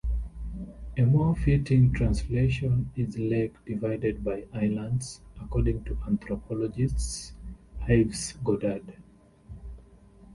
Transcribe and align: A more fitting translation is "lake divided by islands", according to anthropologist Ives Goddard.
A 0.97 1.03
more 1.05 1.35
fitting 1.35 1.93
translation 1.93 2.89
is 2.95 3.19
"lake 3.19 3.53
divided 3.67 4.23
by 4.23 4.45
islands", 4.51 5.21
according 5.39 5.83
to 5.83 5.95
anthropologist 6.07 7.33
Ives 7.87 8.33
Goddard. 8.43 8.95